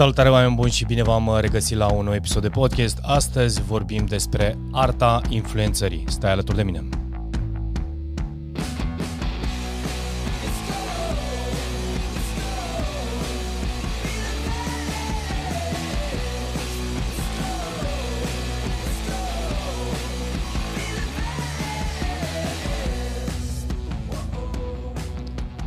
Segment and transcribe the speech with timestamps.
[0.00, 2.98] Salutare oameni buni și bine v-am regăsit la un nou episod de podcast.
[3.02, 6.04] Astăzi vorbim despre arta influențării.
[6.08, 6.88] Stai alături de mine.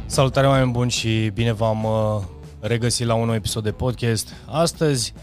[0.05, 4.33] Salutare oameni buni și bine v-am uh, regăsit la un nou episod de podcast.
[4.45, 5.13] Astăzi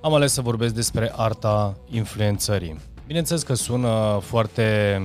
[0.00, 2.80] am ales să vorbesc despre arta influențării.
[3.06, 5.00] Bineînțeles că sună foarte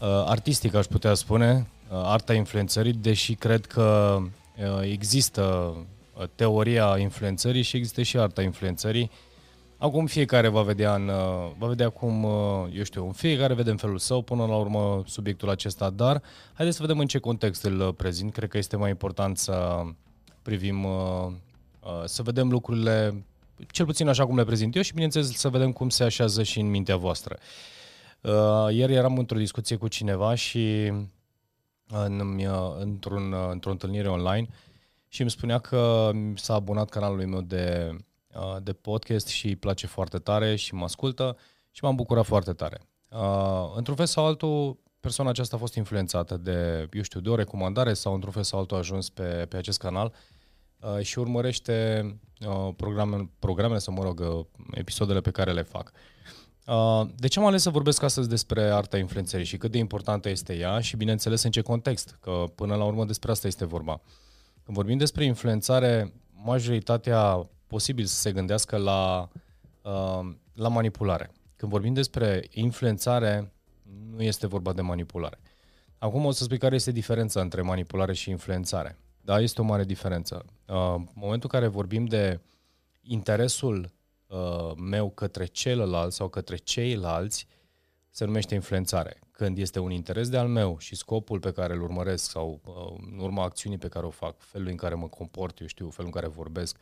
[0.00, 5.42] uh, artistic, aș putea spune, uh, arta influențării, deși cred că uh, există
[6.18, 9.10] uh, teoria influențării și există și arta influențării.
[9.78, 12.32] Acum fiecare va vedea, în, uh, va vedea cum, uh,
[12.74, 16.82] eu știu, în fiecare vedem felul său până la urmă subiectul acesta, dar haideți să
[16.82, 18.32] vedem în ce context îl uh, prezint.
[18.32, 19.82] Cred că este mai important să
[20.42, 21.26] privim, uh,
[21.80, 23.24] uh, să vedem lucrurile
[23.70, 26.60] cel puțin așa cum le prezint eu și bineînțeles să vedem cum se așează și
[26.60, 27.38] în mintea voastră.
[28.20, 30.92] Uh, ieri eram într-o discuție cu cineva și
[31.86, 32.40] în,
[32.78, 34.48] într-un, într-o întâlnire online
[35.08, 37.96] și îmi spunea că s-a abonat canalului meu de,
[38.62, 41.36] de podcast și îi place foarte tare și mă ascultă
[41.70, 42.80] și m-am bucurat foarte tare.
[43.74, 47.94] Într-un fel sau altul, persoana aceasta a fost influențată de, eu știu, de o recomandare
[47.94, 50.12] sau într-un fel sau altul a ajuns pe, pe acest canal
[50.80, 52.04] uh, și urmărește
[52.46, 55.92] uh, programe, programele, să mă rog, uh, episoadele pe care le fac.
[56.66, 60.28] Uh, de ce am ales să vorbesc astăzi despre arta influențării și cât de importantă
[60.28, 64.00] este ea și, bineînțeles, în ce context, că până la urmă despre asta este vorba.
[64.64, 66.12] Când vorbim despre influențare,
[66.44, 69.28] majoritatea posibil să se gândească la,
[69.82, 71.30] uh, la manipulare.
[71.56, 73.52] Când vorbim despre influențare,
[74.10, 75.40] nu este vorba de manipulare.
[75.98, 78.98] Acum o să spui care este diferența între manipulare și influențare.
[79.20, 80.44] Da, este o mare diferență.
[80.66, 82.40] Uh, în momentul în care vorbim de
[83.00, 83.92] interesul
[84.26, 87.46] uh, meu către celălalt sau către ceilalți,
[88.10, 89.18] se numește influențare.
[89.30, 93.06] Când este un interes de al meu și scopul pe care îl urmăresc sau uh,
[93.12, 96.10] în urma acțiunii pe care o fac, felul în care mă comport, eu știu, felul
[96.14, 96.76] în care vorbesc,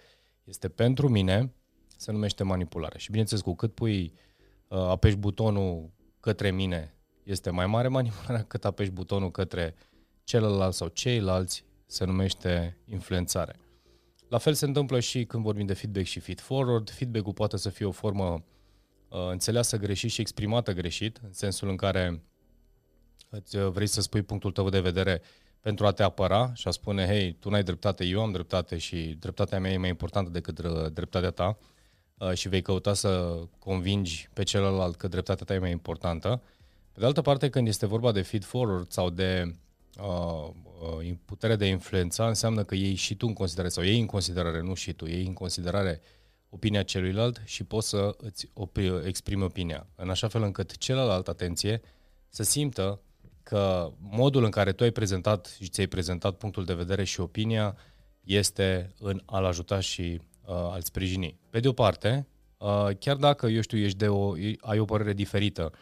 [0.45, 1.53] este pentru mine,
[1.97, 2.99] se numește manipulare.
[2.99, 4.13] Și bineînțeles, cu cât pui,
[4.69, 5.91] apeși butonul
[6.21, 6.98] către mine
[7.31, 9.75] este mai mare manipularea cât apeși butonul către
[10.25, 13.57] celălalt sau ceilalți, se numește influențare.
[14.29, 16.91] La fel se întâmplă și când vorbim de feedback și feed-forward.
[16.91, 18.45] Feedback-ul poate să fie o formă
[19.09, 22.23] uh, înțeleasă greșit și exprimată greșit, în sensul în care
[23.29, 25.23] îți uh, vrei să spui punctul tău de vedere
[25.61, 29.17] pentru a te apăra și a spune, hei, tu n-ai dreptate, eu am dreptate și
[29.19, 31.59] dreptatea mea e mai importantă decât uh, dreptatea ta
[32.19, 36.43] uh, și vei căuta să convingi pe celălalt că dreptatea ta e mai importantă.
[36.99, 39.55] Pe de altă parte, când este vorba de feed-forward sau de
[39.99, 40.51] uh,
[40.99, 44.63] uh, putere de influența, înseamnă că iei și tu în considerare, sau iei în considerare,
[44.63, 46.01] nu și tu, iei în considerare
[46.49, 49.87] opinia celuilalt și poți să îți opri, exprimi opinia.
[49.95, 51.81] În așa fel încât celălalt, atenție,
[52.29, 53.01] să simtă
[53.43, 57.77] că modul în care tu ai prezentat și ți-ai prezentat punctul de vedere și opinia
[58.25, 61.39] este în a-l ajuta și uh, a-l sprijini.
[61.51, 62.27] Pe de o parte,
[62.59, 65.79] uh, chiar dacă, eu știu, ești de o, ai o părere diferită, uh,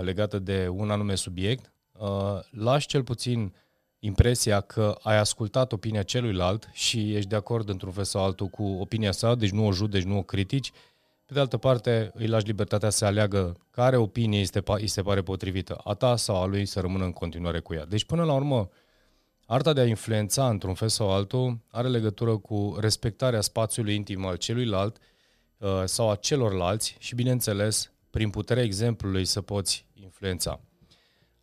[0.00, 2.08] legată de un anume subiect, uh,
[2.50, 3.54] lași cel puțin
[3.98, 8.62] impresia că ai ascultat opinia celuilalt și ești de acord într-un fel sau altul cu
[8.62, 10.72] opinia sa, deci nu o judeci, nu o critici.
[11.26, 15.22] Pe de altă parte, îi lași libertatea să aleagă care opinie este, îi se pare
[15.22, 17.84] potrivită, a ta sau a lui să rămână în continuare cu ea.
[17.84, 18.70] Deci, până la urmă,
[19.46, 24.36] arta de a influența într-un fel sau altul are legătură cu respectarea spațiului intim al
[24.36, 24.96] celuilalt
[25.58, 30.60] uh, sau a celorlalți și, bineînțeles, prin puterea exemplului să poți influența.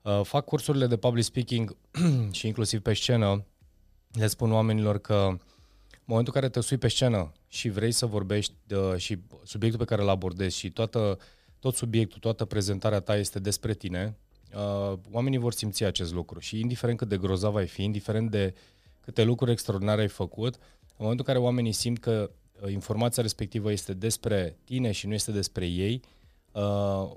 [0.02, 1.76] Uh, fac cursurile de public speaking
[2.38, 3.46] și inclusiv pe scenă.
[4.12, 8.06] Le spun oamenilor că în momentul în care te sui pe scenă și vrei să
[8.06, 11.18] vorbești uh, și subiectul pe care îl abordezi și toată,
[11.60, 14.18] tot subiectul, toată prezentarea ta este despre tine,
[14.54, 18.54] uh, oamenii vor simți acest lucru și indiferent cât de grozav ai fi, indiferent de
[19.02, 22.32] câte lucruri extraordinare ai făcut, în momentul în care oamenii simt că
[22.68, 26.02] informația respectivă este despre tine și nu este despre ei,
[26.52, 26.62] uh,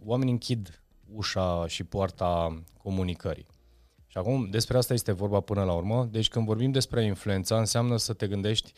[0.04, 0.82] oamenii închid
[1.14, 3.46] ușa și poarta comunicării.
[4.06, 6.08] Și acum despre asta este vorba până la urmă.
[6.10, 8.72] Deci când vorbim despre influența, înseamnă să te gândești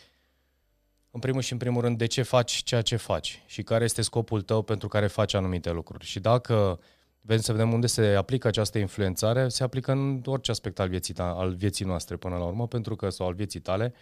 [1.11, 4.03] în primul și în primul rând de ce faci ceea ce faci și care este
[4.03, 6.05] scopul tău pentru care faci anumite lucruri.
[6.05, 6.81] Și dacă
[7.21, 11.15] vrem să vedem unde se aplică această influențare, se aplică în orice aspect al vieții,
[11.15, 13.95] ta, al vieții noastre până la urmă, pentru că, sau al vieții tale,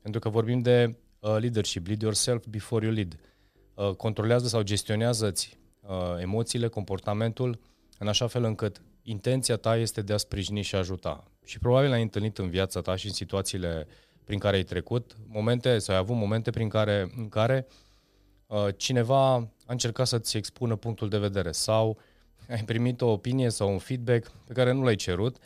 [0.00, 3.18] pentru că vorbim de uh, leadership, lead yourself before you lead.
[3.74, 5.61] Uh, controlează sau gestionează-ți uh,
[6.20, 7.58] emoțiile, comportamentul,
[7.98, 11.24] în așa fel încât intenția ta este de a sprijini și ajuta.
[11.44, 13.86] Și probabil ai întâlnit în viața ta și în situațiile
[14.24, 17.66] prin care ai trecut, momente sau ai avut momente prin care, în care
[18.46, 21.98] uh, cineva a încercat să-ți expună punctul de vedere sau
[22.48, 25.36] ai primit o opinie sau un feedback pe care nu l-ai cerut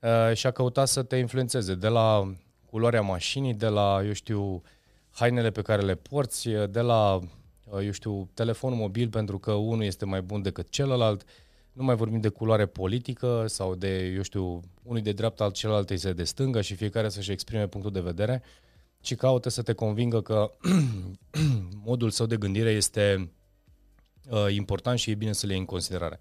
[0.00, 2.34] uh, și a căutat să te influențeze de la
[2.70, 4.62] culoarea mașinii, de la, eu știu,
[5.10, 7.22] hainele pe care le porți, de la, uh,
[7.72, 11.24] eu știu, telefonul mobil pentru că unul este mai bun decât celălalt,
[11.72, 15.90] nu mai vorbim de culoare politică sau de, eu știu, unul de dreapta, al celălalt
[15.90, 18.42] este de stânga și fiecare să-și exprime punctul de vedere,
[19.00, 20.52] ci caută să te convingă că
[21.84, 23.30] modul său de gândire este
[24.30, 26.20] uh, important și e bine să le iei în considerare.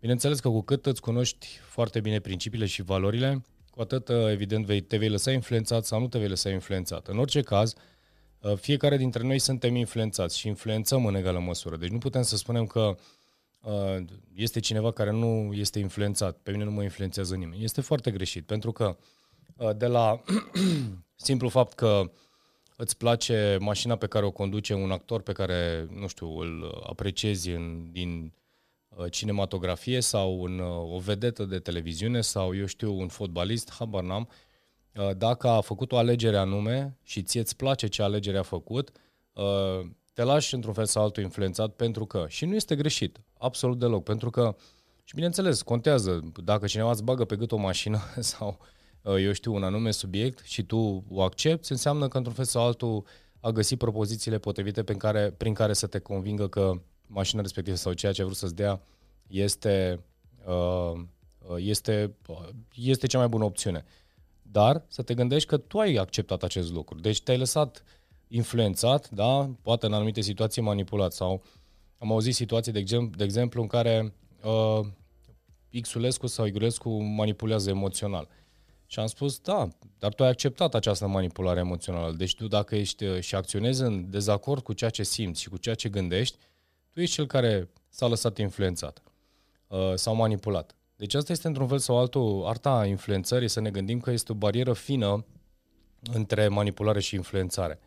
[0.00, 4.64] Bineînțeles că cu cât îți cunoști foarte bine principiile și valorile, cu atât, uh, evident,
[4.64, 7.08] vei, te vei lăsa influențat sau nu te vei lăsa influențat.
[7.08, 7.80] În orice caz, uh,
[8.56, 11.76] fiecare dintre noi suntem influențați și influențăm în egală măsură.
[11.76, 12.96] Deci nu putem să spunem că
[13.60, 13.96] uh,
[14.34, 16.36] este cineva care nu este influențat.
[16.42, 17.64] Pe mine nu mă influențează nimeni.
[17.64, 18.96] Este foarte greșit, pentru că
[19.76, 20.22] de la
[21.16, 22.10] simplu fapt că
[22.76, 27.50] îți place mașina pe care o conduce un actor pe care, nu știu, îl apreciezi
[27.50, 28.32] în, din
[28.96, 34.02] Uh, cinematografie sau în uh, o vedetă de televiziune sau, eu știu, un fotbalist, habar
[34.02, 34.34] n-am, uh,
[35.16, 38.90] dacă a făcut o alegere anume și ție îți place ce alegere a făcut,
[40.12, 44.02] te lași într-un fel sau altul influențat pentru că, și nu este greșit, absolut deloc,
[44.02, 44.56] pentru că,
[45.04, 48.00] și bineînțeles, contează dacă cineva îți bagă pe gât o mașină
[48.32, 48.58] sau,
[49.18, 53.04] eu știu, un anume subiect și tu o accepti, înseamnă că într-un fel sau altul
[53.40, 56.72] a găsit propozițiile potrivite prin care, prin care să te convingă că
[57.06, 58.82] mașina respectivă sau ceea ce a vrut să-ți dea
[59.26, 60.00] este,
[60.46, 61.00] uh,
[61.56, 62.16] este,
[62.74, 63.84] este cea mai bună opțiune.
[64.52, 67.00] Dar să te gândești că tu ai acceptat acest lucru.
[67.00, 67.84] Deci te-ai lăsat
[68.28, 69.50] influențat, da?
[69.62, 71.42] poate în anumite situații manipulat sau
[71.98, 74.86] am auzit situații, de exemplu, de exemplu în care uh,
[75.80, 78.28] Xulescu sau Igulescu manipulează emoțional.
[78.86, 79.68] Și am spus, da,
[79.98, 82.12] dar tu ai acceptat această manipulare emoțională.
[82.12, 85.56] Deci tu dacă ești uh, și acționezi în dezacord cu ceea ce simți și cu
[85.56, 86.36] ceea ce gândești,
[86.92, 89.02] tu ești cel care s-a lăsat influențat
[89.66, 90.74] uh, sau manipulat.
[91.00, 94.34] Deci asta este într-un fel sau altul, arta influențării, să ne gândim că este o
[94.34, 95.26] barieră fină
[96.12, 97.80] între manipulare și influențare.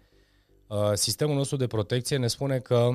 [0.68, 2.90] Uh, sistemul nostru de protecție ne spune că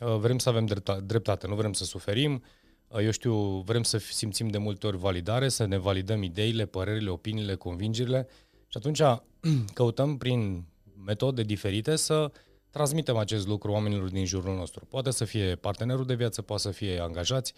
[0.00, 0.66] uh, vrem să avem
[1.04, 2.42] dreptate, nu vrem să suferim,
[2.88, 7.10] uh, eu știu, vrem să simțim de multe ori validare, să ne validăm ideile, părerile,
[7.10, 8.26] opiniile, convingerile
[8.68, 9.00] și atunci
[9.74, 10.64] căutăm prin
[11.04, 12.30] metode diferite să
[12.70, 14.86] transmitem acest lucru oamenilor din jurul nostru.
[14.86, 17.54] Poate să fie partenerul de viață, poate să fie angajați,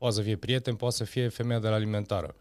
[0.00, 2.34] poate să fie prieten, poate să fie femeia de la alimentară.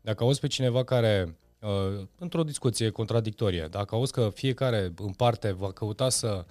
[0.00, 5.52] Dacă auzi pe cineva care, uh, într-o discuție contradictorie, dacă auzi că fiecare în parte
[5.52, 6.44] va căuta să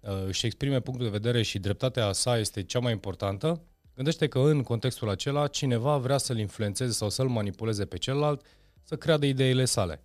[0.00, 3.60] uh, își exprime punctul de vedere și dreptatea sa este cea mai importantă,
[3.94, 8.46] gândește că în contextul acela cineva vrea să-l influențeze sau să-l manipuleze pe celălalt
[8.82, 10.02] să creadă ideile sale.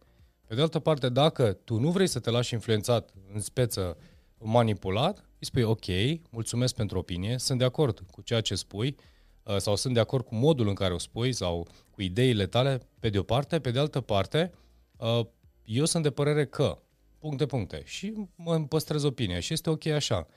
[0.47, 3.97] Pe de altă parte, dacă tu nu vrei să te lași influențat în speță
[4.37, 5.85] manipulat, îi spui ok,
[6.29, 9.15] mulțumesc pentru opinie, sunt de acord cu ceea ce spui uh,
[9.57, 13.09] sau sunt de acord cu modul în care o spui sau cu ideile tale, pe
[13.09, 14.53] de o parte, pe de altă parte,
[14.97, 15.25] uh,
[15.63, 16.77] eu sunt de părere că,
[17.19, 20.27] puncte, puncte, și mă păstrez opinia și este ok așa.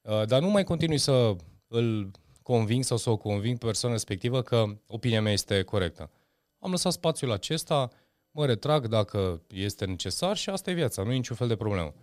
[0.00, 1.36] Uh, dar nu mai continui să
[1.68, 2.10] îl
[2.42, 6.10] conving sau să o conving pe persoana respectivă că opinia mea este corectă.
[6.58, 7.90] Am lăsat spațiul acesta,
[8.30, 11.94] mă retrag dacă este necesar și asta e viața, nu e niciun fel de problemă.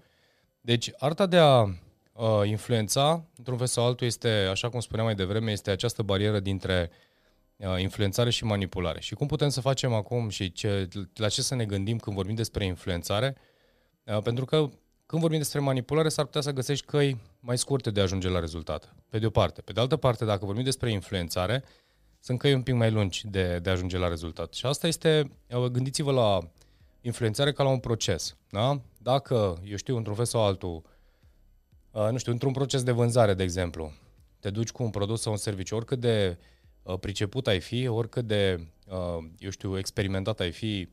[0.61, 1.65] Deci, arta de a
[2.19, 6.39] uh, influența, într-un fel sau altul, este, așa cum spuneam mai devreme, este această barieră
[6.39, 6.89] dintre
[7.55, 8.99] uh, influențare și manipulare.
[8.99, 12.35] Și cum putem să facem acum și ce, la ce să ne gândim când vorbim
[12.35, 13.35] despre influențare?
[14.03, 14.69] Uh, pentru că
[15.05, 18.39] când vorbim despre manipulare, s-ar putea să găsești căi mai scurte de a ajunge la
[18.39, 18.95] rezultat.
[19.09, 19.61] Pe de o parte.
[19.61, 21.63] Pe de altă parte, dacă vorbim despre influențare,
[22.19, 24.53] sunt căi un pic mai lungi de, de a ajunge la rezultat.
[24.53, 26.39] Și asta este, uh, gândiți-vă la
[27.01, 28.35] influențare ca la un proces.
[28.49, 28.81] Da?
[28.97, 30.81] Dacă, eu știu, într-un fel sau altul, uh,
[32.11, 33.93] nu știu, într-un proces de vânzare, de exemplu,
[34.39, 36.37] te duci cu un produs sau un serviciu, oricât de
[36.83, 40.89] uh, priceput ai fi, oricât de, uh, eu știu, experimentat ai fi,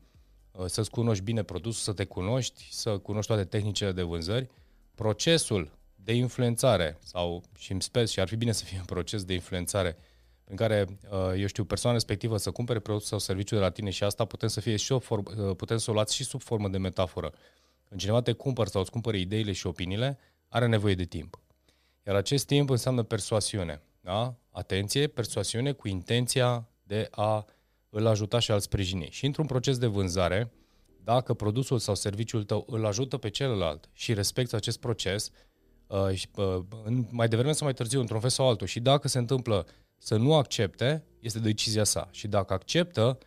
[0.51, 4.49] uh, să-ți cunoști bine produsul, să te cunoști, să cunoști toate tehnicile de vânzări,
[4.95, 9.23] procesul de influențare, sau și îmi sper și ar fi bine să fie un proces
[9.23, 9.97] de influențare
[10.49, 13.89] în care, uh, eu știu, persoana respectivă să cumpere produsul sau serviciul de la tine
[13.89, 16.41] și asta putem să fie și o formă, uh, putem să o luați și sub
[16.41, 17.33] formă de metaforă.
[17.87, 21.39] Când cineva te cumpără sau îți cumpără ideile și opiniile, are nevoie de timp.
[22.07, 23.81] Iar acest timp înseamnă persoasiune.
[24.01, 24.35] Da?
[24.51, 27.45] Atenție, persoasiune cu intenția de a
[27.89, 29.07] îl ajuta și a-l sprijini.
[29.11, 30.51] Și într-un proces de vânzare,
[31.03, 35.31] dacă produsul sau serviciul tău îl ajută pe celălalt și respecti acest proces,
[35.87, 36.59] uh,
[37.09, 40.35] mai devreme sau mai târziu, într-un fel sau altul, și dacă se întâmplă să nu
[40.35, 42.07] accepte, este decizia sa.
[42.11, 43.17] Și dacă acceptă,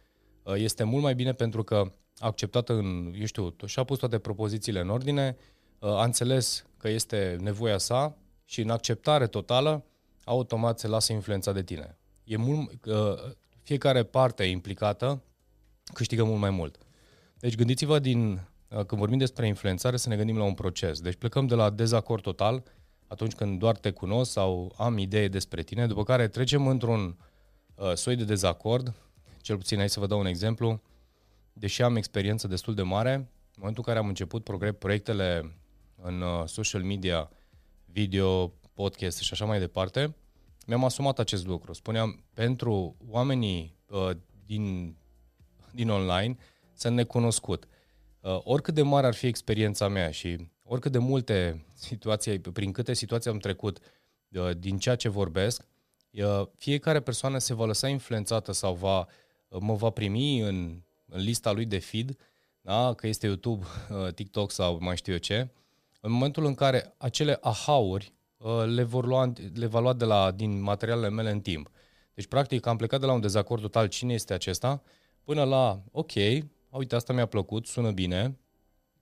[0.43, 4.19] uh, este mult mai bine pentru că a acceptat în, eu știu, și-a pus toate
[4.19, 5.37] propozițiile în ordine,
[5.81, 9.85] a înțeles că este nevoia sa și în acceptare totală,
[10.25, 11.99] automat se lasă influența de tine.
[12.25, 12.71] E mult,
[13.63, 15.23] fiecare parte implicată
[15.93, 16.79] câștigă mult mai mult.
[17.39, 21.01] Deci gândiți-vă din, când vorbim despre influențare, să ne gândim la un proces.
[21.01, 22.63] Deci plecăm de la dezacord total,
[23.07, 27.17] atunci când doar te cunosc sau am idee despre tine, după care trecem într-un
[27.75, 28.95] uh, soi de dezacord,
[29.41, 30.81] cel puțin aici să vă dau un exemplu,
[31.53, 34.45] deși am experiență destul de mare, în momentul în care am început
[34.79, 35.55] proiectele
[36.03, 37.31] în uh, social media,
[37.85, 40.15] video, podcast și așa mai departe,
[40.67, 41.73] mi-am asumat acest lucru.
[41.73, 44.11] Spuneam, pentru oamenii uh,
[44.47, 44.97] din,
[45.73, 46.37] din online,
[46.75, 47.69] sunt necunoscut.
[48.21, 52.95] Uh, oricât de mare ar fi experiența mea și oricât de multe situații, prin câte
[52.95, 53.79] situații am trecut
[54.29, 55.67] uh, din ceea ce vorbesc,
[56.11, 59.07] uh, fiecare persoană se va lăsa influențată sau va,
[59.49, 62.17] uh, mă va primi în, în lista lui de feed,
[62.61, 62.95] da?
[62.95, 65.49] că este YouTube, uh, TikTok sau mai știu eu ce,
[66.01, 70.31] în momentul în care acele aha-uri uh, le, vor lua, le va lua de la,
[70.31, 71.71] din materialele mele în timp.
[72.15, 74.83] Deci, practic, am plecat de la un dezacord total, cine este acesta,
[75.25, 76.13] până la, ok,
[76.71, 78.39] uite, asta mi-a plăcut, sună bine,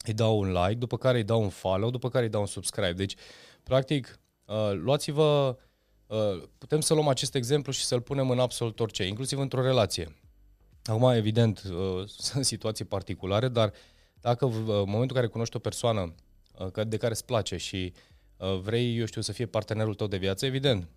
[0.07, 2.47] îi dau un like, după care îi dau un follow, după care îi dau un
[2.47, 2.93] subscribe.
[2.93, 3.15] Deci,
[3.63, 5.59] practic, uh, luați-vă,
[6.07, 10.17] uh, putem să luăm acest exemplu și să-l punem în absolut orice, inclusiv într-o relație.
[10.85, 13.73] Acum, evident, uh, sunt situații particulare, dar
[14.21, 16.15] dacă în momentul în care cunoști o persoană
[16.87, 17.93] de care îți place și
[18.63, 20.89] vrei, eu știu, să fie partenerul tău de viață, evident,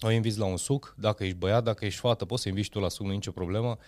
[0.00, 2.78] o inviți la un suc, dacă ești băiat, dacă ești fată, poți să inviți tu
[2.78, 3.78] la suc, nu nicio problemă,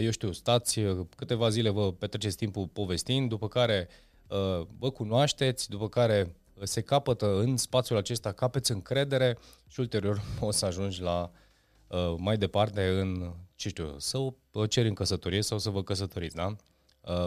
[0.00, 0.80] eu știu, stați
[1.16, 3.88] câteva zile, vă petreceți timpul povestind, după care
[4.78, 10.66] vă cunoașteți, după care se capătă în spațiul acesta, capeți încredere și ulterior o să
[10.66, 11.30] ajungi la
[12.16, 14.18] mai departe în, ce știu, să
[14.52, 16.56] o ceri în căsătorie sau să vă căsătoriți, da?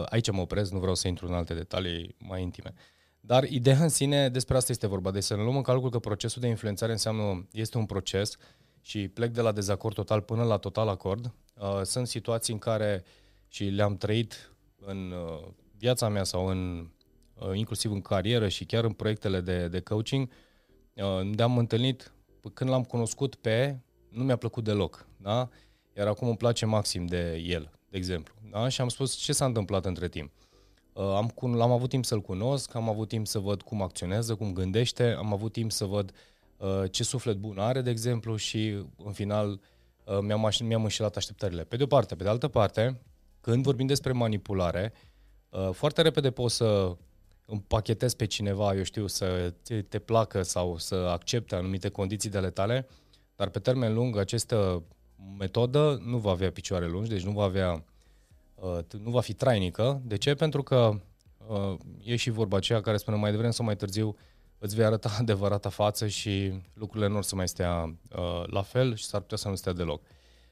[0.04, 2.74] Aici mă opresc, nu vreau să intru în alte detalii mai intime.
[3.20, 5.10] Dar ideea în sine, despre asta este vorba.
[5.10, 8.36] Deci să ne luăm în calcul că procesul de influențare înseamnă, este un proces
[8.80, 11.34] și plec de la dezacord total până la total acord.
[11.60, 13.04] Uh, sunt situații în care
[13.48, 15.48] și le-am trăit în uh,
[15.78, 16.90] viața mea sau în,
[17.34, 20.30] uh, inclusiv în carieră și chiar în proiectele de, de coaching,
[20.94, 22.12] uh, de-am întâlnit,
[22.54, 25.48] când l-am cunoscut pe, nu mi-a plăcut deloc, da?
[25.96, 28.34] Iar acum îmi place maxim de el, de exemplu.
[28.50, 28.68] Da?
[28.68, 30.32] Și am spus ce s-a întâmplat între timp.
[30.98, 34.52] Uh, am, am avut timp să-l cunosc, am avut timp să văd cum acționează, cum
[34.52, 36.12] gândește, am avut timp să văd
[36.56, 39.60] uh, ce suflet bun are, de exemplu, și în final
[40.04, 41.64] uh, mi-am, mi-am înșelat așteptările.
[41.64, 42.14] Pe de o parte.
[42.14, 43.00] Pe de altă parte,
[43.40, 44.92] când vorbim despre manipulare,
[45.48, 46.96] uh, foarte repede poți să
[47.46, 52.38] împachetezi pe cineva, eu știu, să te, te placă sau să accepte anumite condiții de
[52.38, 52.88] ale tale,
[53.36, 54.82] dar pe termen lung această
[55.38, 57.97] metodă nu va avea picioare lungi, deci nu va avea Uh,
[59.02, 60.02] nu va fi trainică.
[60.04, 60.34] De ce?
[60.34, 61.00] Pentru că
[61.46, 61.74] uh,
[62.04, 64.16] e și vorba aceea care spune mai devreme sau mai târziu
[64.58, 68.94] îți vei arăta adevărata față și lucrurile nu o să mai stea uh, la fel
[68.94, 70.02] și s-ar putea să nu stea deloc.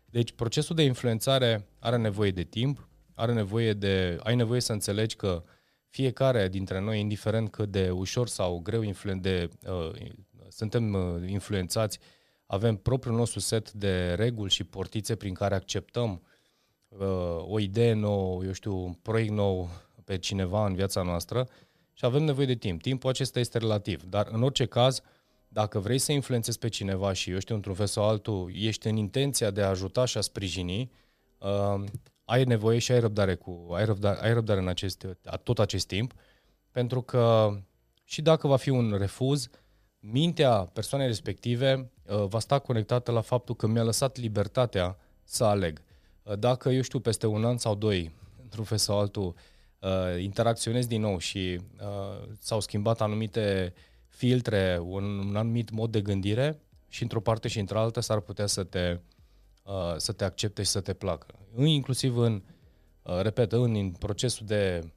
[0.04, 5.16] Deci procesul de influențare are nevoie de timp, are nevoie de, ai nevoie să înțelegi
[5.16, 5.44] că
[5.88, 9.90] fiecare dintre noi, indiferent cât de ușor sau greu influen, de, uh,
[10.48, 11.98] suntem uh, influențați,
[12.46, 16.22] avem propriul nostru set de reguli și portițe prin care acceptăm
[16.88, 19.68] uh, o idee nouă, eu știu, un proiect nou
[20.04, 21.48] pe cineva în viața noastră
[21.92, 22.82] și avem nevoie de timp.
[22.82, 25.00] Timpul acesta este relativ, dar în orice caz,
[25.48, 28.96] dacă vrei să influențezi pe cineva și, eu știu, într-un fel sau altul, ești în
[28.96, 30.90] intenția de a ajuta și a sprijini,
[31.38, 31.84] uh,
[32.24, 35.06] ai nevoie și ai răbdare, cu, ai răbdare, ai răbdare în acest,
[35.42, 36.12] tot acest timp,
[36.70, 37.50] pentru că
[38.04, 39.48] și dacă va fi un refuz,
[40.00, 45.82] mintea persoanei respective uh, va sta conectată la faptul că mi-a lăsat libertatea să aleg.
[46.34, 48.10] Dacă, eu știu, peste un an sau doi,
[48.42, 49.34] într-un fel sau altul,
[49.80, 53.74] uh, interacționezi din nou și uh, s-au schimbat anumite
[54.08, 58.64] filtre, un, un anumit mod de gândire și într-o parte și într-alta s-ar putea să
[58.64, 58.98] te,
[59.62, 61.26] uh, să te accepte și să te placă.
[61.56, 62.42] Inclusiv în,
[63.02, 64.90] uh, repet, în, în procesul de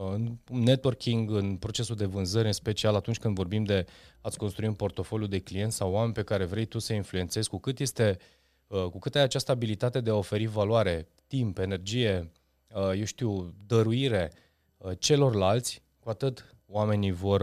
[0.00, 3.86] în networking, în procesul de vânzări, în special atunci când vorbim de
[4.20, 7.58] a-ți construi un portofoliu de clienți sau oameni pe care vrei tu să influențezi, cu
[7.58, 8.37] cât este uh, Uh,
[8.68, 12.30] cu cât ai această abilitate de a oferi valoare, timp, energie,
[12.74, 14.32] uh, eu știu, dăruire
[14.76, 17.42] uh, celorlalți, cu atât oamenii vor,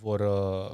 [0.00, 0.20] vor,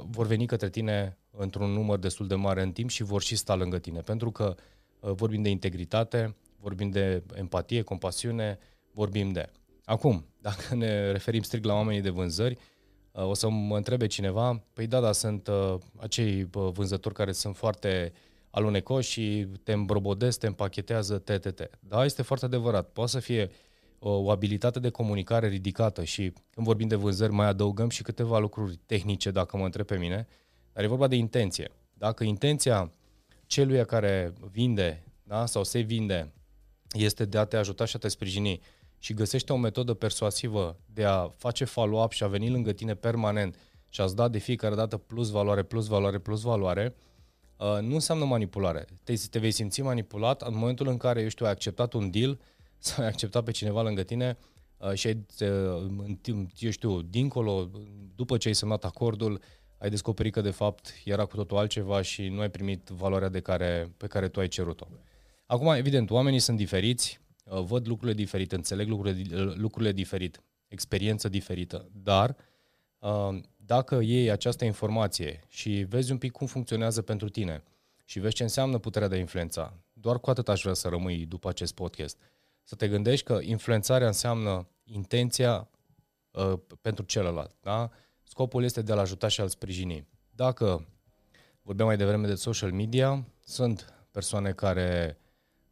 [0.09, 3.55] vor veni către tine într-un număr destul de mare în timp și vor și sta
[3.55, 3.99] lângă tine.
[3.99, 4.55] Pentru că
[4.99, 8.59] vorbim de integritate, vorbim de empatie, compasiune,
[8.91, 9.49] vorbim de.
[9.83, 12.57] Acum, dacă ne referim strict la oamenii de vânzări,
[13.11, 15.49] o să mă întrebe cineva, păi da, da, sunt
[15.97, 18.13] acei vânzători care sunt foarte
[18.49, 21.69] alunecos și te îmbrobodezi, te împachetează, TTT.
[21.79, 22.89] Da, este foarte adevărat.
[22.89, 23.49] Poate să fie
[23.99, 28.39] o, o abilitate de comunicare ridicată și când vorbim de vânzări mai adăugăm și câteva
[28.39, 30.27] lucruri tehnice, dacă mă întreb pe mine,
[30.73, 31.71] dar e vorba de intenție.
[31.93, 32.91] Dacă intenția
[33.45, 36.33] celui care vinde da, sau se vinde
[36.91, 38.61] este de a te ajuta și a te sprijini
[38.97, 43.55] și găsește o metodă persuasivă de a face follow-up și a veni lângă tine permanent
[43.89, 46.95] și a-ți da de fiecare dată plus valoare, plus valoare, plus valoare,
[47.59, 48.85] uh, nu înseamnă manipulare.
[49.03, 52.39] Te, te vei simți manipulat în momentul în care, eu știu, ai acceptat un deal
[52.77, 54.37] sau ai acceptat pe cineva lângă tine
[54.77, 55.25] uh, și ai,
[56.57, 57.69] eu știu, dincolo,
[58.15, 59.41] după ce ai semnat acordul,
[59.77, 63.39] ai descoperit că de fapt era cu totul altceva și nu ai primit valoarea de
[63.39, 64.87] care, pe care tu ai cerut-o.
[65.45, 71.89] Acum, evident, oamenii sunt diferiți, uh, văd lucrurile diferite, înțeleg lucrurile, lucrurile diferit, experiență diferită,
[71.91, 72.35] dar
[72.99, 73.39] uh,
[73.69, 77.63] dacă iei această informație și vezi un pic cum funcționează pentru tine
[78.05, 81.25] și vezi ce înseamnă puterea de a influența, doar cu atât aș vrea să rămâi
[81.25, 82.17] după acest podcast.
[82.63, 85.69] Să te gândești că influențarea înseamnă intenția
[86.31, 87.55] uh, pentru celălalt.
[87.61, 87.89] Da?
[88.23, 90.07] Scopul este de a-l ajuta și a-l sprijini.
[90.29, 90.87] Dacă
[91.61, 95.17] vorbeam mai devreme de social media, sunt persoane care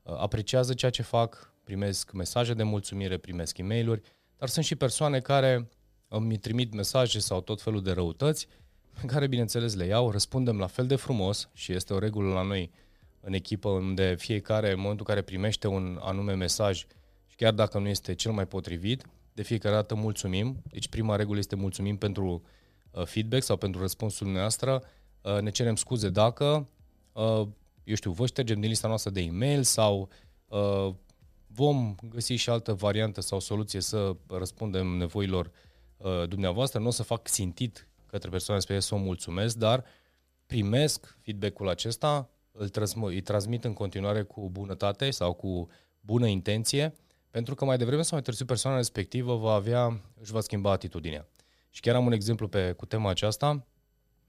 [0.04, 4.04] uh, apreciază ceea ce fac, primesc mesaje de mulțumire, primesc e mail
[4.38, 5.70] dar sunt și persoane care
[6.07, 8.47] îmi trimit mesaje sau tot felul de răutăți,
[9.01, 12.41] pe care, bineînțeles, le iau, răspundem la fel de frumos și este o regulă la
[12.41, 12.71] noi
[13.19, 16.85] în echipă, unde fiecare, în momentul în care primește un anume mesaj,
[17.27, 20.63] și chiar dacă nu este cel mai potrivit, de fiecare dată mulțumim.
[20.71, 22.43] Deci prima regulă este mulțumim pentru
[22.91, 24.83] uh, feedback sau pentru răspunsul noastră.
[25.21, 26.67] Uh, ne cerem scuze dacă,
[27.13, 27.47] uh,
[27.83, 30.09] eu știu, vă ștergem din lista noastră de e-mail sau
[30.47, 30.93] uh,
[31.47, 35.51] vom găsi și altă variantă sau soluție să răspundem nevoilor uh,
[36.27, 36.80] dumneavoastră.
[36.80, 39.84] Nu o să fac țintit către persoane spre să o mulțumesc, dar
[40.46, 46.94] primesc feedback-ul acesta, îl transmit, îi transmit în continuare cu bunătate sau cu bună intenție,
[47.30, 51.27] pentru că mai devreme sau mai târziu persoana respectivă va avea, își va schimba atitudinea.
[51.70, 53.66] Și chiar am un exemplu pe, cu tema aceasta.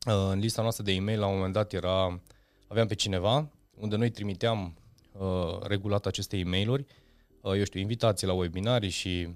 [0.06, 2.20] Uh, în lista noastră de e-mail, la un moment dat, era,
[2.66, 4.76] aveam pe cineva, unde noi trimiteam
[5.12, 6.86] uh, regulat aceste e mail
[7.40, 9.34] uh, eu știu, invitații la webinarii și, uh,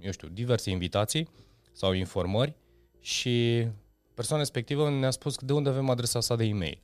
[0.00, 1.28] eu știu, diverse invitații
[1.72, 2.54] sau informări
[3.00, 3.66] și
[4.14, 6.82] persoana respectivă ne-a spus de unde avem adresa sa de e-mail.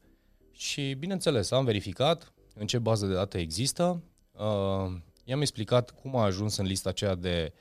[0.53, 4.93] Și, bineînțeles, am verificat în ce bază de date există, uh,
[5.25, 7.53] i-am explicat cum a ajuns în lista aceea de,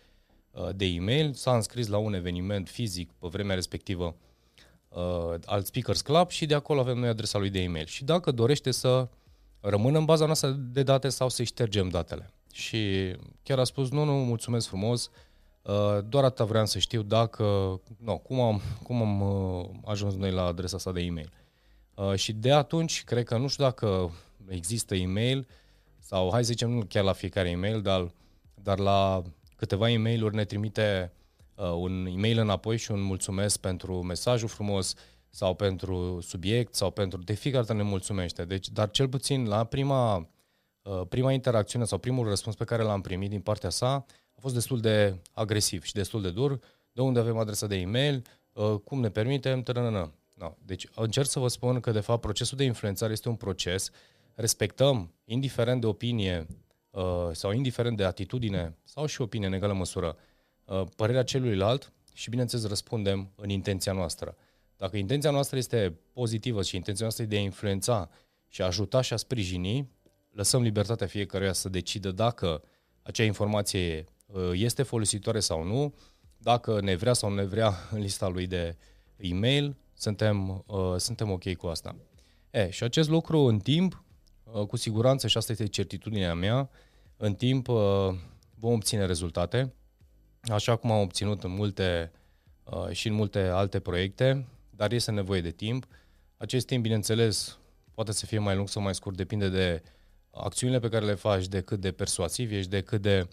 [0.52, 4.16] uh, de e-mail, s-a înscris la un eveniment fizic pe vremea respectivă
[4.90, 7.86] uh, al Speakers Club și de acolo avem noi adresa lui de e-mail.
[7.86, 9.08] Și dacă dorește să
[9.60, 12.32] rămână în baza noastră de date sau să ștergem datele.
[12.58, 15.10] Și chiar a spus, nu, nu, mulțumesc frumos,
[15.62, 17.44] uh, doar atâta vreau să știu dacă,
[17.98, 21.32] nu, cum am, cum am uh, ajuns noi la adresa sa de e-mail.
[21.96, 24.12] Uh, și de atunci, cred că nu știu dacă
[24.48, 25.48] există e-mail
[26.00, 28.12] sau hai să zicem nu chiar la fiecare e-mail, dar,
[28.54, 29.24] dar la
[29.56, 31.12] câteva e mail ne trimite
[31.56, 34.94] uh, un e-mail înapoi și un mulțumesc pentru mesajul frumos
[35.30, 37.20] sau pentru subiect sau pentru...
[37.20, 38.46] De fiecare dată ne mulțumește.
[38.46, 40.26] Deci, dar cel puțin la prima, uh,
[41.10, 44.06] prima interacțiune sau primul răspuns pe care l-am primit din partea sa
[44.38, 46.60] a fost destul de agresiv și destul de dur.
[46.92, 48.22] De unde avem adresa de e-mail,
[48.54, 50.14] uh, cum ne permitem, tărănă.
[50.34, 50.54] No.
[50.66, 53.90] Deci încerc să vă spun că de fapt procesul de influențare este un proces,
[54.34, 56.48] respectăm, indiferent de opinie
[56.90, 60.18] uh, sau indiferent de atitudine sau și opinie în egală măsură,
[60.66, 64.36] uh, părerea celuilalt și bineînțeles răspundem în intenția noastră.
[64.78, 68.10] Dacă intenția noastră este pozitivă și intenția noastră e de a influența
[68.48, 69.90] și a ajuta și a sprijini,
[70.38, 72.64] lăsăm libertatea fiecăruia să decidă dacă
[73.04, 75.94] acea informație uh, este folositoare sau nu,
[76.38, 78.78] dacă ne vrea sau nu ne vrea în lista lui de
[79.18, 81.96] e-mail, suntem, uh, suntem ok cu asta.
[82.52, 84.04] E, și acest lucru în timp,
[84.44, 86.70] uh, cu siguranță, și asta este certitudinea mea,
[87.18, 88.14] în timp uh,
[88.56, 89.74] vom obține rezultate,
[90.42, 92.12] așa cum am obținut în multe
[92.64, 95.88] uh, și în multe alte proiecte, dar este nevoie de timp.
[96.38, 97.60] Acest timp, bineînțeles,
[97.94, 99.82] poate să fie mai lung sau mai scurt, depinde de
[100.44, 103.28] acțiunile pe care le faci, de cât de persuasiv ești, de cât de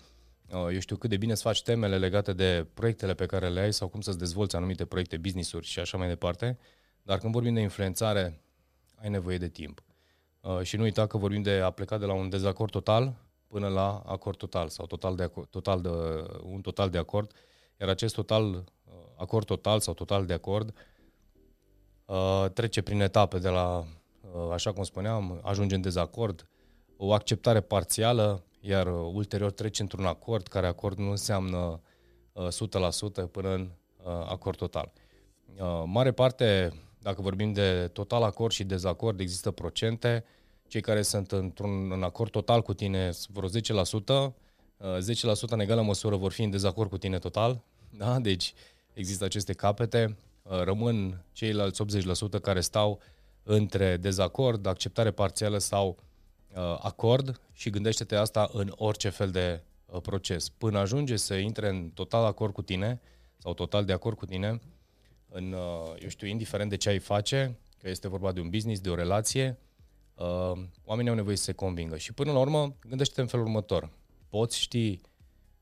[0.52, 3.60] Uh, eu știu cât de bine îți faci temele legate de proiectele pe care le
[3.60, 6.58] ai sau cum să-ți dezvolți anumite proiecte, business-uri și așa mai departe,
[7.02, 8.40] dar când vorbim de influențare,
[8.94, 9.82] ai nevoie de timp.
[10.40, 13.14] Uh, și nu uita că vorbim de a pleca de la un dezacord total
[13.46, 15.88] până la acord total sau total de, acord, total de,
[16.42, 17.32] un total de acord,
[17.80, 20.74] iar acest total, uh, acord total sau total de acord
[22.52, 23.86] trece prin etape de la,
[24.52, 26.48] așa cum spuneam, ajunge în dezacord,
[27.06, 31.80] o acceptare parțială, iar uh, ulterior treci într-un acord, care acord nu înseamnă
[32.32, 32.48] uh,
[33.26, 33.70] 100% până în
[34.04, 34.92] uh, acord total.
[35.58, 36.72] Uh, mare parte
[37.04, 40.24] dacă vorbim de total acord și dezacord, există procente.
[40.68, 44.34] Cei care sunt într-un în acord total cu tine vreo 10%, 10%
[45.46, 47.60] în egală măsură vor fi în dezacord cu tine total.
[47.98, 48.18] Da?
[48.18, 48.54] Deci
[48.92, 50.16] există aceste capete.
[50.42, 51.82] Rămân ceilalți
[52.38, 53.00] 80% care stau
[53.42, 55.98] între dezacord, acceptare parțială sau
[56.78, 59.62] acord și gândește-te asta în orice fel de
[60.02, 60.48] proces.
[60.48, 63.00] Până ajunge să intre în total acord cu tine
[63.38, 64.60] sau total de acord cu tine,
[65.28, 68.80] în, uh, eu știu, indiferent de ce ai face, că este vorba de un business,
[68.80, 69.58] de o relație,
[70.14, 70.52] uh,
[70.84, 71.96] oamenii au nevoie să se convingă.
[71.96, 73.90] Și până la urmă, gândește-te în felul următor.
[74.28, 75.00] Poți ști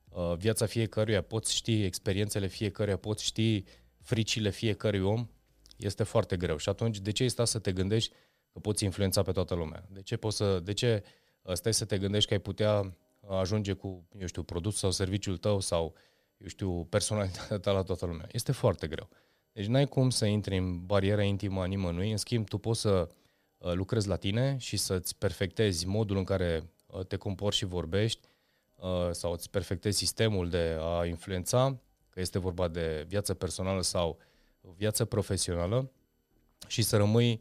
[0.09, 3.65] uh, viața fiecăruia, poți ști experiențele fiecăruia, poți ști
[4.01, 5.29] fricile fiecărui om,
[5.77, 6.57] este foarte greu.
[6.57, 8.15] Și atunci, de ce stai să te gândești
[8.53, 9.85] că poți influența pe toată lumea?
[9.91, 11.05] De ce, poți să, de ce
[11.53, 12.97] stai să te gândești că ai putea
[13.29, 15.95] ajunge cu, eu știu, produs sau serviciul tău sau,
[16.37, 18.27] eu știu, personalitatea ta la toată lumea?
[18.33, 19.09] Este foarte greu.
[19.53, 23.09] Deci n-ai cum să intri în bariera intimă a nimănui, în schimb tu poți să
[23.59, 28.29] uh, lucrezi la tine și să-ți perfectezi modul în care uh, te comporți și vorbești
[28.77, 34.19] uh, sau îți perfectezi sistemul de a influența, că este vorba de viață personală sau
[34.77, 35.91] viață profesională
[36.67, 37.41] și să rămâi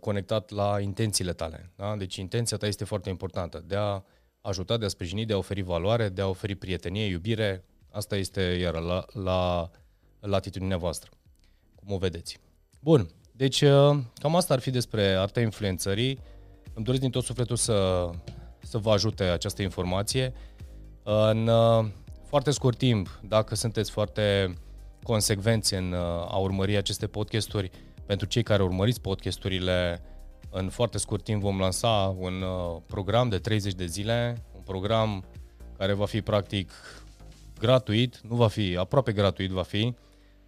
[0.00, 1.72] conectat la intențiile tale.
[1.76, 1.96] Da?
[1.96, 4.02] Deci intenția ta este foarte importantă, de a
[4.40, 7.64] ajuta, de a sprijini, de a oferi valoare, de a oferi prietenie, iubire.
[7.90, 9.70] Asta este iar la, la
[10.20, 11.10] latitudinea voastră
[11.84, 12.38] cum o vedeți.
[12.80, 16.18] Bun, deci uh, cam asta ar fi despre arta influențării.
[16.74, 18.10] Îmi doresc din tot sufletul să,
[18.62, 20.32] să vă ajute această informație.
[21.02, 21.86] În uh,
[22.26, 24.54] foarte scurt timp, dacă sunteți foarte
[25.02, 27.70] consecvenți în uh, a urmări aceste podcasturi,
[28.06, 30.02] pentru cei care urmăriți podcasturile,
[30.50, 32.44] în foarte scurt timp vom lansa un
[32.86, 35.24] program de 30 de zile, un program
[35.78, 36.70] care va fi practic
[37.58, 39.94] gratuit, nu va fi, aproape gratuit va fi,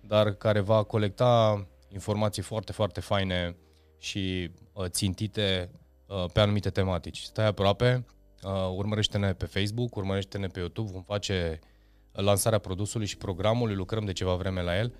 [0.00, 3.56] dar care va colecta informații foarte, foarte faine
[3.98, 5.70] și uh, țintite
[6.06, 7.20] uh, pe anumite tematici.
[7.20, 8.04] Stai aproape,
[8.42, 11.58] uh, urmărește-ne pe Facebook, urmărește-ne pe YouTube, vom face
[12.12, 14.94] lansarea produsului și programului, lucrăm de ceva vreme la el.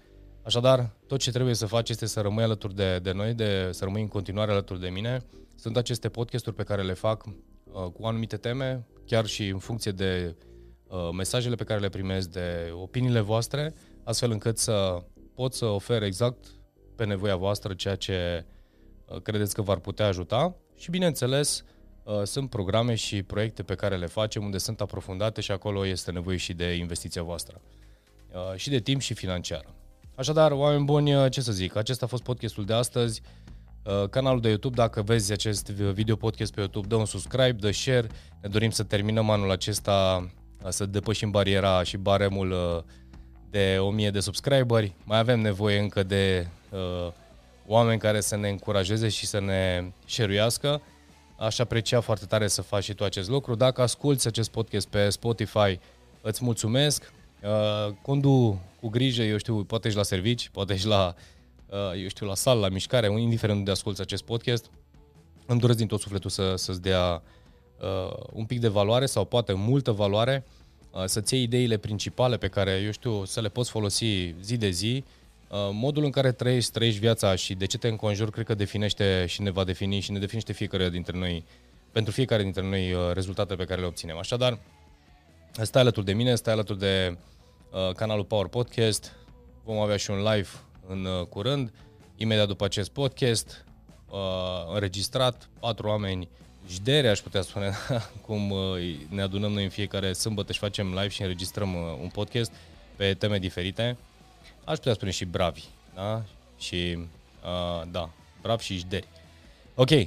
[0.47, 3.85] Așadar, tot ce trebuie să faci este să rămâi alături de, de noi, de, să
[3.85, 5.25] rămâi în continuare alături de mine.
[5.55, 7.33] Sunt aceste podcasturi pe care le fac uh,
[7.73, 10.37] cu anumite teme, chiar și în funcție de
[10.87, 15.03] uh, mesajele pe care le primesc, de opiniile voastre, astfel încât să
[15.35, 16.47] pot să ofer exact
[16.97, 18.47] pe nevoia voastră ceea ce
[19.07, 21.65] uh, credeți că v-ar putea ajuta și, bineînțeles,
[22.03, 26.11] uh, sunt programe și proiecte pe care le facem unde sunt aprofundate și acolo este
[26.11, 27.61] nevoie și de investiția voastră.
[28.33, 29.75] Uh, și de timp și financiar.
[30.17, 33.23] Așadar, oameni buni, ce să zic, acesta a fost podcastul de astăzi.
[34.11, 38.07] Canalul de YouTube, dacă vezi acest video podcast pe YouTube, dă un subscribe, dă share.
[38.43, 40.29] Ne dorim să terminăm anul acesta,
[40.69, 42.85] să depășim bariera și baremul
[43.51, 47.13] de 1000 de subscriberi, mai avem nevoie încă de uh,
[47.67, 50.83] oameni care să ne încurajeze și să ne șeruiască.
[51.39, 53.55] Aș aprecia foarte tare să faci și tu acest lucru.
[53.55, 55.79] Dacă asculti acest podcast pe Spotify,
[56.21, 57.13] îți mulțumesc.
[57.43, 61.15] Uh, condu cu grijă, eu știu, poate și la servici, poate și la,
[61.67, 64.71] uh, eu știu, la sală, la mișcare, indiferent unde asculti acest podcast.
[65.47, 67.23] Îmi doresc din tot sufletul să, să-ți dea
[67.81, 70.45] uh, un pic de valoare sau poate multă valoare
[70.97, 74.71] Uh, să-ți iei ideile principale pe care, eu știu, să le poți folosi zi de
[74.71, 75.05] zi,
[75.49, 79.25] uh, modul în care trăiești, trăiești viața și de ce te înconjuri, cred că definește
[79.29, 81.45] și ne va defini și ne definește fiecare dintre noi,
[81.93, 84.19] pentru fiecare dintre noi, uh, rezultatele pe care le obținem.
[84.19, 84.59] Așadar,
[85.65, 87.19] stai alături de mine, stai alături de
[87.71, 89.13] uh, canalul Power Podcast,
[89.65, 90.49] vom avea și un live
[90.89, 91.73] în uh, curând,
[92.17, 93.65] imediat după acest podcast,
[94.11, 94.19] uh,
[94.75, 96.29] înregistrat, patru oameni
[96.69, 97.73] jdere, aș putea spune,
[98.27, 98.61] cum uh,
[99.09, 102.53] ne adunăm noi în fiecare sâmbătă și facem live și înregistrăm uh, un podcast
[102.97, 103.97] pe teme diferite.
[104.65, 105.65] Aș putea spune și bravi,
[105.95, 106.23] da?
[106.59, 106.99] Și,
[107.45, 108.11] uh, da,
[108.43, 109.07] bravi și jderi.
[109.75, 110.07] Ok, uh,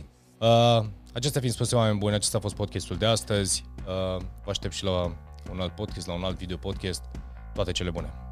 [1.13, 3.63] acestea fiind spuse, oameni buni, acesta a fost podcastul de astăzi.
[3.77, 5.15] Uh, vă aștept și la
[5.51, 7.05] un alt podcast, la un alt video podcast.
[7.53, 8.28] Toate cele bune!